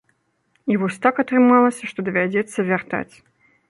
І 0.73 0.77
вось 0.85 0.97
так 1.05 1.21
атрымалася, 1.25 1.83
што 1.93 1.99
давядзецца 2.11 2.69
вяртаць. 2.75 3.11